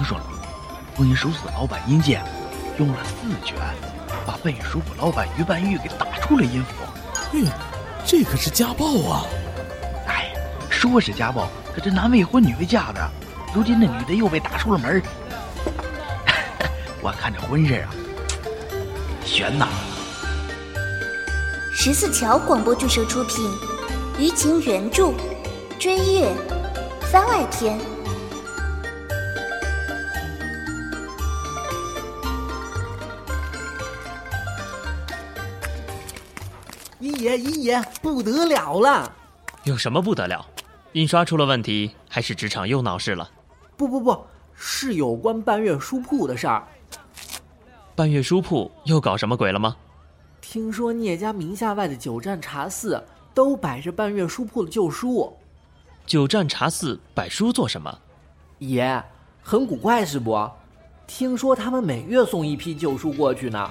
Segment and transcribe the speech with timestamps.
[0.00, 0.24] 听说了，
[0.96, 2.24] 风云书肆老板殷剑
[2.78, 3.58] 用了四拳，
[4.26, 6.70] 把半月书铺老板于半玉给打出了阴府。
[7.34, 7.46] 嗯，
[8.06, 9.26] 这可是家暴啊！
[10.06, 10.32] 哎，
[10.70, 13.10] 说是家暴，可这男未婚女未嫁的，
[13.52, 15.02] 如今那女的又被打出了门
[17.02, 17.92] 我看这婚事啊，
[19.22, 19.68] 悬呐！
[21.74, 23.52] 十四桥广播剧社出品，
[24.18, 25.12] 于情原著，
[25.78, 26.34] 追月
[27.12, 27.78] 番外篇。
[37.30, 39.12] 爷一爷，不得了了！
[39.62, 40.44] 有什么不得了？
[40.94, 43.30] 印刷出了问题，还是职场又闹事了？
[43.76, 44.18] 不不不，
[44.52, 46.66] 是有关半月书铺的事儿。
[47.94, 49.76] 半月书铺又搞什么鬼了吗？
[50.40, 53.00] 听说聂家名下外的九站茶肆
[53.32, 55.32] 都摆着半月书铺的旧书。
[56.04, 57.96] 九站茶肆摆书做什么？
[58.58, 59.00] 爷，
[59.40, 60.50] 很古怪是不？
[61.06, 63.70] 听说他们每月送一批旧书过去呢，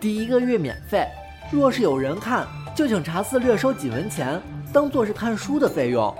[0.00, 1.06] 第一个月免费，
[1.52, 2.46] 若是有人看，
[2.76, 4.38] 就请茶肆略收几文钱，
[4.70, 6.14] 当做是看书的费用。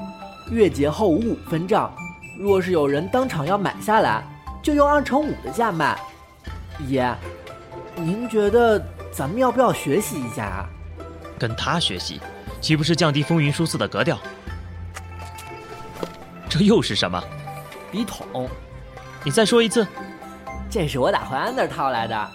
[0.50, 1.94] 月结后五五分账，
[2.40, 4.24] 若是有人当场要买下来，
[4.62, 6.00] 就用二乘五的价卖。
[6.88, 7.14] 爷，
[7.94, 8.82] 您觉得？
[9.12, 10.66] 咱们要不要学习一下啊？
[11.38, 12.20] 跟他学习，
[12.60, 14.18] 岂不是降低风云书肆的格调？
[16.48, 17.22] 这又是什么？
[17.92, 18.48] 笔筒。
[19.24, 19.86] 你再说一次。
[20.70, 22.28] 这是我打淮安那儿套来的。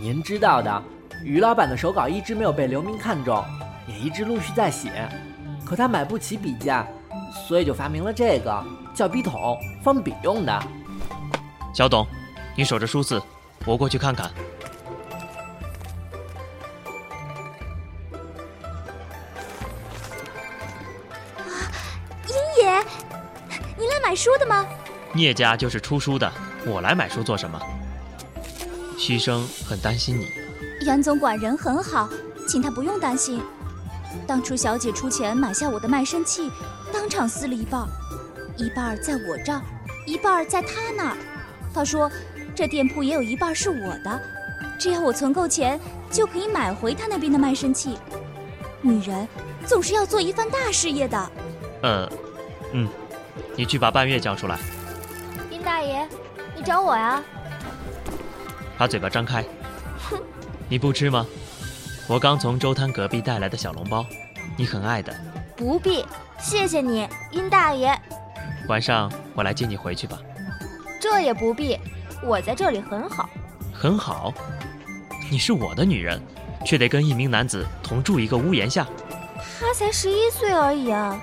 [0.00, 0.82] 您知道的，
[1.24, 3.44] 于老板的手稿一直没有被刘明看中，
[3.90, 5.08] 也一直陆续在写。
[5.66, 6.86] 可他买不起笔架，
[7.48, 10.62] 所以就发明了这个，叫笔筒，放笔用的。
[11.74, 12.06] 小董，
[12.56, 13.20] 你守着书字，
[13.64, 14.30] 我过去看看。
[24.02, 24.66] 买书的吗？
[25.12, 26.28] 聂家就是出书的，
[26.66, 27.60] 我来买书做什么？
[28.98, 30.26] 徐生很担心你。
[30.84, 32.08] 杨总管人很好，
[32.48, 33.40] 请他不用担心。
[34.26, 36.50] 当初小姐出钱买下我的卖身契，
[36.92, 37.86] 当场撕了一半，
[38.56, 39.60] 一半在我这儿，
[40.06, 41.16] 一半在他那儿。
[41.72, 42.10] 他说
[42.54, 44.20] 这店铺也有一半是我的，
[44.78, 45.78] 只要我存够钱，
[46.10, 47.98] 就可以买回他那边的卖身契。
[48.82, 49.28] 女人
[49.66, 51.30] 总是要做一番大事业的。
[51.82, 52.12] 呃，
[52.72, 52.88] 嗯。
[53.56, 54.58] 你去把半月叫出来。
[55.50, 56.06] 丁大爷，
[56.56, 57.22] 你找我呀？
[58.78, 59.44] 把嘴巴张开。
[59.98, 60.18] 哼，
[60.68, 61.26] 你不吃吗？
[62.10, 64.04] 我刚从周摊隔壁带来的小笼包，
[64.56, 65.14] 你很爱的。
[65.56, 66.04] 不必，
[66.40, 67.96] 谢谢你，殷大爷。
[68.66, 70.18] 晚上我来接你回去吧。
[71.00, 71.78] 这也不必，
[72.20, 73.30] 我在这里很好。
[73.72, 74.34] 很好？
[75.30, 76.20] 你是我的女人，
[76.66, 78.84] 却得跟一名男子同住一个屋檐下。
[79.60, 81.16] 他才十一岁而已啊！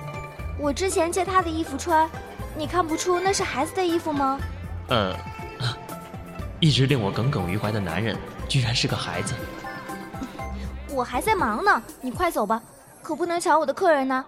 [0.58, 2.08] 我之前借他的衣服穿。
[2.56, 4.40] 你看不出那是孩子的衣服吗？
[4.88, 5.14] 呃，
[6.60, 8.16] 一直令我耿耿于怀的男人，
[8.48, 9.34] 居然是个孩子。
[10.90, 12.60] 我还在忙呢，你快走吧，
[13.02, 14.24] 可不能抢我的客人呢。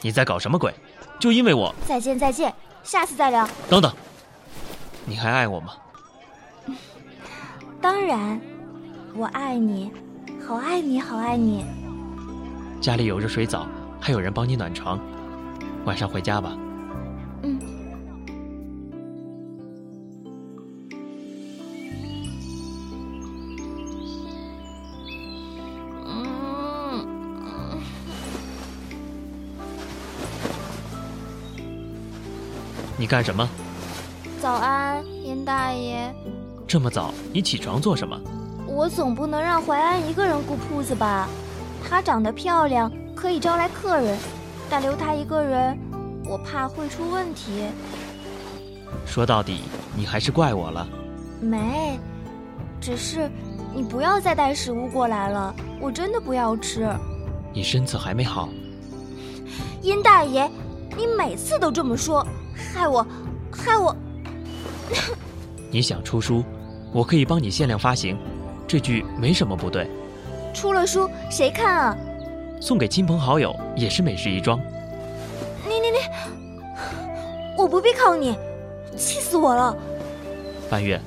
[0.00, 0.74] 你在搞什么鬼？
[1.18, 1.74] 就因为我……
[1.86, 3.48] 再见再见，下次再聊。
[3.68, 3.92] 等等，
[5.04, 5.72] 你还爱我吗？
[7.80, 8.40] 当然，
[9.14, 9.92] 我爱你，
[10.46, 11.64] 好爱你，好爱你。
[12.80, 13.66] 家里有热水澡，
[14.00, 14.98] 还有人帮你暖床，
[15.84, 16.56] 晚上回家吧。
[32.98, 33.48] 你干什么？
[34.42, 36.12] 早安，殷大爷。
[36.66, 38.20] 这么早，你起床做什么？
[38.66, 41.28] 我总不能让淮安一个人顾铺子吧？
[41.88, 44.18] 她长得漂亮，可以招来客人，
[44.68, 45.78] 但留她一个人，
[46.26, 47.62] 我怕会出问题。
[49.06, 49.60] 说到底，
[49.94, 50.84] 你还是怪我了。
[51.40, 51.96] 没，
[52.80, 53.30] 只是
[53.72, 56.88] 你不要再带食物过来了，我真的不要吃。
[57.54, 58.48] 你身子还没好。
[59.82, 60.50] 殷大爷，
[60.96, 62.26] 你每次都这么说。
[62.74, 63.06] 害我，
[63.52, 63.94] 害我！
[65.70, 66.44] 你想出书，
[66.92, 68.18] 我可以帮你限量发行，
[68.66, 69.88] 这句没什么不对。
[70.52, 71.96] 出了书谁看啊？
[72.60, 74.58] 送给亲朋好友也是美事一桩。
[75.68, 75.98] 你你你，
[77.56, 78.36] 我不必靠你，
[78.96, 79.76] 气死我了！
[80.68, 81.00] 半月，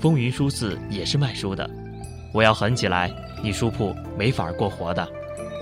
[0.00, 1.68] 风云书肆也是卖书的，
[2.32, 3.12] 我要狠起来，
[3.42, 5.06] 你书铺没法过活的。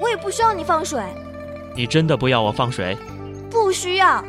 [0.00, 1.03] 我也不需要你放水。
[1.75, 2.97] 你真的不要我放水？
[3.50, 4.23] 不需要。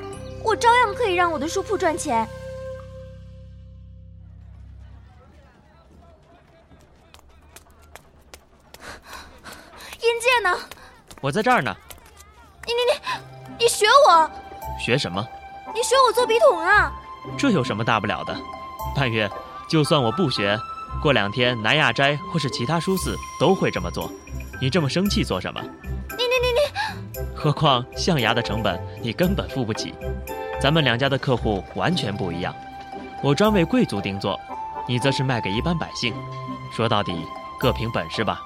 [0.44, 2.28] 我照样可以让我的书铺赚钱。
[10.02, 10.58] 殷界呢？
[11.22, 11.74] 我在这儿呢。
[12.66, 14.30] 你你你，你学我？
[14.78, 15.26] 学什么？
[15.74, 16.92] 你学我做笔筒啊？
[17.38, 18.36] 这有什么大不了的？
[18.94, 19.30] 半月，
[19.70, 20.60] 就算我不学，
[21.02, 24.12] 过两天南亚斋或是其他书肆都会这么做。
[24.62, 25.64] 你这么生气做什么？
[27.36, 29.94] 何况象牙的成本你根本付不起，
[30.60, 32.54] 咱们两家的客户完全不一样。
[33.22, 34.40] 我专为贵族定做，
[34.88, 36.14] 你则是卖给一般百姓。
[36.76, 37.14] 说到底，
[37.60, 38.42] 各凭本事吧。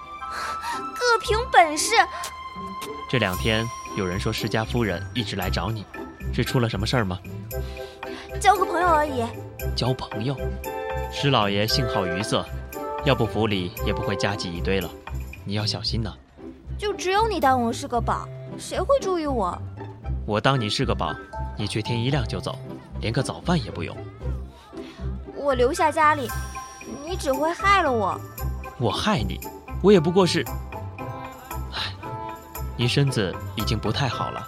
[0.94, 1.96] 各凭本事。
[3.10, 3.66] 这两天
[3.96, 5.86] 有人说施家夫人一直来找你，
[6.34, 7.20] 是出了什么事儿吗？
[8.40, 9.24] 交个朋友而已。
[9.76, 10.36] 交朋友？
[11.12, 12.46] 施老爷性好鱼色，
[13.06, 14.90] 要不府里也不会加计一堆了。
[15.46, 16.14] 你要小心呢。
[16.78, 19.58] 就只有你当我是个宝，谁会注意我？
[20.26, 21.14] 我当你是个宝，
[21.58, 22.58] 你却天一亮就走，
[23.00, 23.96] 连个早饭也不用。
[25.36, 26.30] 我留下家里，
[27.06, 28.20] 你只会害了我。
[28.80, 29.40] 我害你？
[29.82, 30.44] 我也不过是……
[31.72, 31.94] 唉，
[32.76, 34.48] 你身子已经不太好了。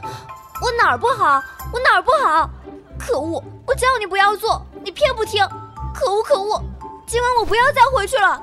[0.62, 1.42] 我哪儿不好？
[1.72, 2.50] 我哪儿不好？
[2.98, 3.42] 可恶！
[3.66, 5.46] 我叫你不要做，你偏不听。
[5.94, 6.62] 可恶可恶！
[7.06, 8.42] 今晚我不要再回去了。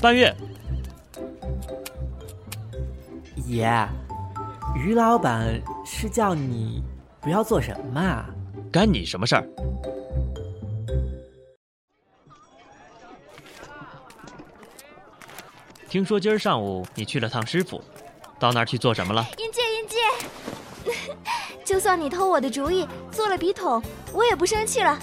[0.00, 0.34] 半月。
[3.46, 3.68] 爷，
[4.74, 6.82] 于老板是叫你
[7.20, 8.24] 不要做什么？
[8.72, 9.48] 干你什么事儿？
[15.88, 17.80] 听说今儿上午你去了趟师傅，
[18.38, 19.24] 到那儿去做什么了？
[19.38, 19.96] 英介，英介，
[21.64, 23.80] 就算你偷我的主意做了笔筒，
[24.12, 24.98] 我也不生气了。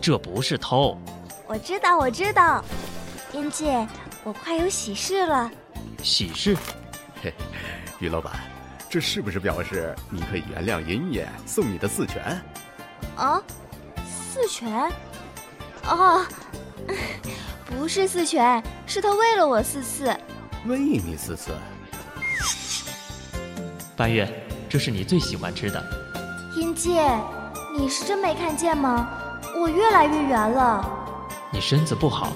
[0.00, 0.96] 这不是偷。
[1.46, 2.62] 我知道，我知道。
[3.32, 3.88] 英介，
[4.24, 5.50] 我快有喜事了。
[6.02, 6.54] 喜事？
[7.22, 7.32] 嘿，
[7.98, 8.34] 于老板，
[8.96, 12.42] 这是不是表示你可以原谅银爷送你的四拳？
[13.14, 13.38] 啊，
[14.08, 14.90] 四拳？
[15.86, 16.24] 哦。
[17.68, 20.16] 不是四拳，是他喂了我四次。
[20.64, 21.54] 喂你四次？
[23.94, 24.26] 半月，
[24.66, 25.84] 这是你最喜欢吃的。
[26.56, 27.06] 英介，
[27.76, 29.10] 你是真没看见吗？
[29.60, 30.90] 我越来越圆了。
[31.52, 32.32] 你身子不好。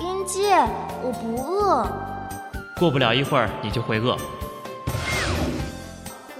[0.00, 0.56] 英介，
[1.04, 2.13] 我不饿。
[2.78, 4.16] 过不了一会儿，你就会饿。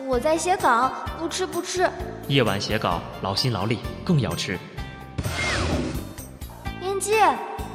[0.06, 1.88] 我在写稿，不吃不吃。
[2.28, 4.58] 夜晚写稿，劳心劳力，更要吃。
[7.00, 7.28] 姐，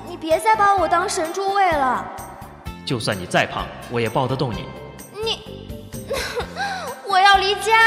[0.08, 2.04] 你别再把我当神猪喂了。
[2.84, 4.66] 就算你再胖，我也抱得动你。
[5.24, 5.78] 你，
[7.08, 7.78] 我要离家。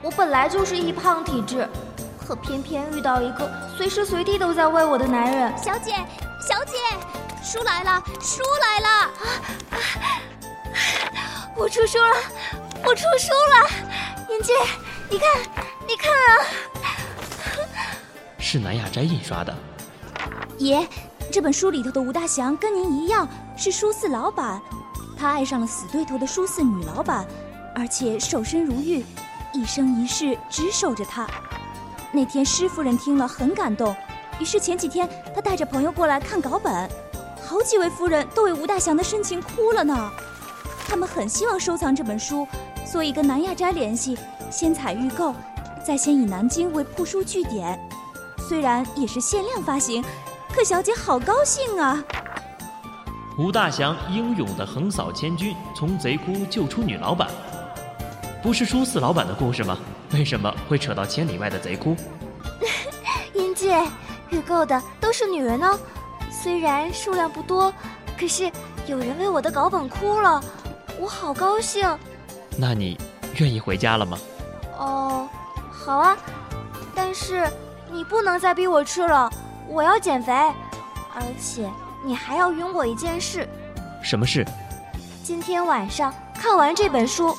[0.00, 1.68] 我本来就是易胖体质，
[2.26, 5.52] 可偏偏遇到一个随时随地都在喂我的男人。
[5.58, 5.92] 小姐，
[6.74, 6.82] 小姐，
[7.40, 8.88] 书来了，书来了！
[9.70, 9.78] 啊
[11.56, 12.16] 我出书了，
[12.84, 13.68] 我出书了。
[14.28, 14.52] 英姐，
[15.08, 15.28] 你看，
[15.86, 16.44] 你看啊。
[18.38, 19.56] 是南雅斋印刷的，
[20.58, 20.84] 爷，
[21.32, 24.60] 这本书里头的吴大祥跟您一样是书肆老板，
[25.16, 27.24] 他爱上了死对头的书肆女老板，
[27.76, 29.04] 而且守身如玉，
[29.52, 31.24] 一生一世只守着她。
[32.10, 33.94] 那天施夫人听了很感动，
[34.40, 36.88] 于是前几天他带着朋友过来看稿本，
[37.42, 40.10] 好几位夫人都为吴大祥的深情哭了呢。
[40.86, 42.46] 他们很希望收藏这本书，
[42.86, 44.18] 所以跟南亚斋联系，
[44.50, 45.34] 先采预购，
[45.86, 47.78] 再先以南京为铺书据点。
[48.48, 50.04] 虽然也是限量发行，
[50.54, 52.04] 可小姐好高兴啊！
[53.38, 57.28] 吴大祥英勇的横扫千军，从贼窟救出女老板，
[58.42, 59.78] 不是书肆老板的故事吗？
[60.12, 61.96] 为什么会扯到千里外的贼窟？
[63.34, 63.82] 英姐，
[64.30, 65.78] 预购的都是女人哦，
[66.30, 67.72] 虽然数量不多，
[68.18, 68.50] 可是
[68.86, 70.42] 有人为我的稿本哭了，
[71.00, 71.88] 我好高兴。
[72.56, 72.98] 那你
[73.36, 74.18] 愿意回家了吗？
[74.78, 75.28] 哦，
[75.70, 76.16] 好啊，
[76.94, 77.48] 但是。
[77.92, 79.30] 你不能再逼我吃了，
[79.68, 80.32] 我要减肥，
[81.14, 81.70] 而且
[82.04, 83.48] 你还要允我一件事。
[84.02, 84.44] 什么事？
[85.22, 87.36] 今天晚上看完这本书。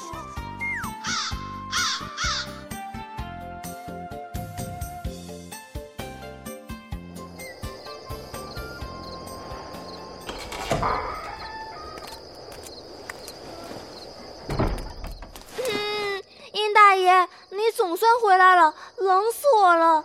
[15.57, 20.03] 嗯，殷大爷，你总算回来了，冷死我了。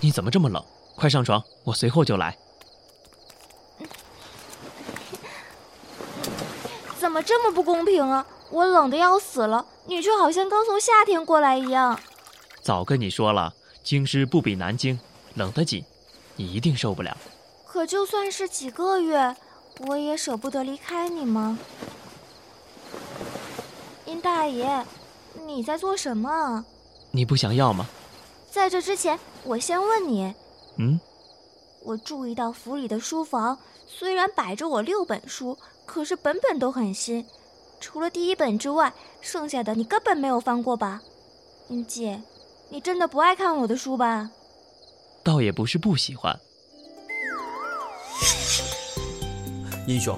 [0.00, 0.64] 你怎么这么冷？
[0.96, 2.36] 快上床，我随后就来。
[6.98, 8.26] 怎么这么不公平啊！
[8.50, 11.98] 我冷的要死了，你却好像刚从夏天过来一样。
[12.60, 15.00] 早跟你说了，京师不比南京，
[15.34, 15.84] 冷得紧，
[16.36, 17.16] 你一定受不了。
[17.66, 19.34] 可就算是几个月，
[19.80, 21.58] 我也舍不得离开你吗？
[24.06, 24.84] 殷大爷，
[25.46, 26.64] 你在做什么？
[27.10, 27.86] 你不想要吗？
[28.50, 30.34] 在这之前，我先问你，
[30.76, 31.00] 嗯，
[31.82, 37.26] 我注意到府里的书房虽然摆着我六本书，可是本本都很新，
[37.80, 41.00] 除了第一本之外，剩下的你根本没有翻过吧？
[41.68, 42.22] 英姐，
[42.68, 44.30] 你真的不爱看我的书吧？
[45.24, 46.38] 倒也不是不喜欢。
[49.84, 50.16] 英雄，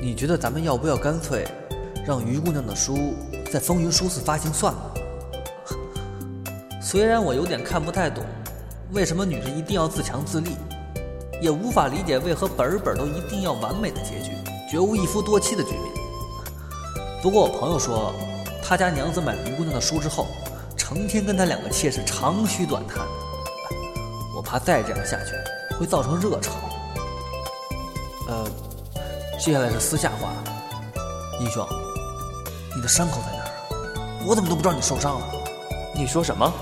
[0.00, 1.46] 你觉得咱们要不要干脆
[2.06, 3.14] 让于姑娘的书
[3.52, 4.94] 在风云书肆发行算了？
[6.80, 8.24] 虽然我有点看不太懂，
[8.92, 10.56] 为什么女人一定要自强自立，
[11.42, 14.30] 也无法理解为何本本都一定要完美的结局，
[14.70, 15.82] 绝无一夫多妻的局面。
[17.22, 18.14] 不过我朋友说，
[18.62, 20.28] 他家娘子买了于姑娘的书之后，
[20.78, 23.04] 成天跟他两个妾室长吁短叹，
[24.34, 25.32] 我怕再这样下去
[25.78, 26.52] 会造成热潮。
[28.28, 28.44] 呃，
[29.38, 30.32] 接下来是私下话，
[31.40, 31.64] 英雄，
[32.74, 34.24] 你的伤口在哪儿？
[34.26, 35.26] 我怎么都不知道你受伤了？
[35.94, 36.52] 你说什么？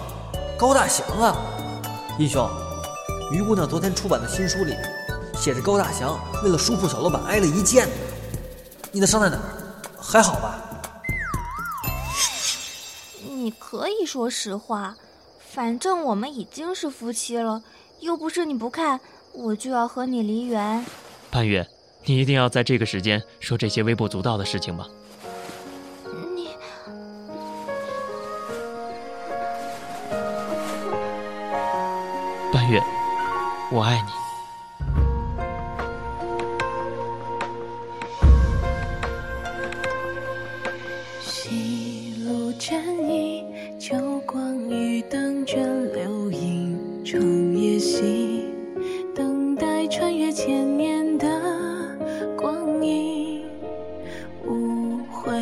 [0.59, 1.35] 高大祥啊，
[2.19, 2.47] 英雄，
[3.33, 4.77] 于姑娘昨天出版的新书里
[5.39, 7.95] 写着高大祥为了书铺小老板挨了一剑呢。
[8.93, 9.43] 你的伤在哪儿？
[9.99, 10.61] 还好吧？
[13.27, 14.97] 你可以说实话，
[15.39, 17.63] 反正我们已经是夫妻了，
[18.01, 19.01] 又不是你不看
[19.33, 20.85] 我就要和你离缘。
[21.35, 21.67] 半月，
[22.05, 24.87] 你一定要在这个时间说这些微不足道的事情吗？
[26.37, 26.47] 你，
[32.53, 32.81] 半月，
[33.73, 34.24] 我爱你。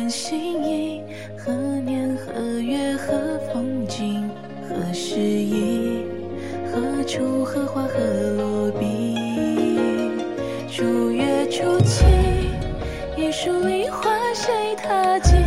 [0.03, 1.01] 换星移，
[1.37, 4.29] 何年何月何风景？
[4.67, 6.03] 何时已？
[6.69, 7.99] 何处荷花何
[8.35, 9.15] 落笔？
[10.69, 12.03] 初月初七，
[13.15, 15.41] 一树梨花谁踏进？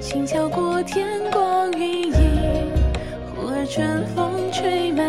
[0.00, 2.72] 轻敲过天光云影，
[3.36, 5.07] 忽而春风吹满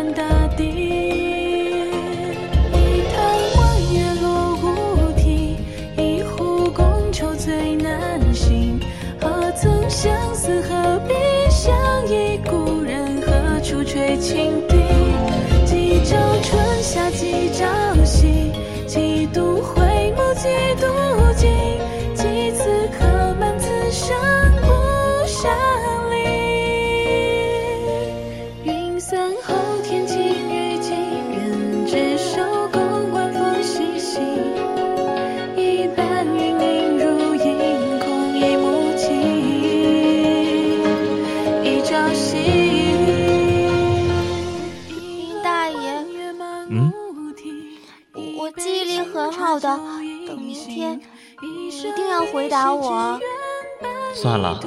[54.14, 54.60] 算了，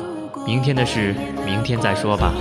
[0.46, 1.14] 明天的事
[1.46, 2.34] 明天再说吧。